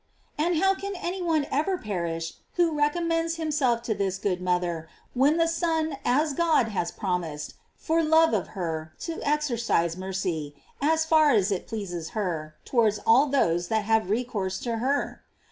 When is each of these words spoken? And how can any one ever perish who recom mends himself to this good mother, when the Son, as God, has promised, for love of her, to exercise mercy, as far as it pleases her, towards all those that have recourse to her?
And 0.35 0.57
how 0.57 0.73
can 0.73 0.95
any 0.95 1.21
one 1.21 1.45
ever 1.51 1.77
perish 1.77 2.33
who 2.53 2.71
recom 2.71 3.05
mends 3.05 3.35
himself 3.35 3.83
to 3.83 3.93
this 3.93 4.17
good 4.17 4.41
mother, 4.41 4.87
when 5.13 5.37
the 5.37 5.45
Son, 5.47 5.95
as 6.03 6.33
God, 6.33 6.69
has 6.69 6.89
promised, 6.89 7.53
for 7.75 8.01
love 8.03 8.33
of 8.33 8.47
her, 8.57 8.95
to 9.01 9.21
exercise 9.21 9.95
mercy, 9.95 10.55
as 10.81 11.05
far 11.05 11.29
as 11.29 11.51
it 11.51 11.67
pleases 11.67 12.09
her, 12.17 12.55
towards 12.65 12.97
all 13.05 13.27
those 13.27 13.67
that 13.67 13.85
have 13.85 14.09
recourse 14.09 14.57
to 14.61 14.77
her? 14.77 15.21